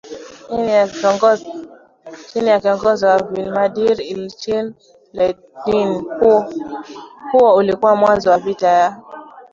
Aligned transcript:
chini 2.31 2.49
ya 2.51 2.59
kiongozi 2.59 3.05
wao 3.05 3.19
Vladimir 3.31 4.01
Ilyich 4.01 4.47
Lenin 5.13 6.05
Huo 7.31 7.55
ulikuwa 7.55 7.95
mwanzo 7.95 8.29
wa 8.31 8.37
vita 8.39 8.67
ya 8.67 9.01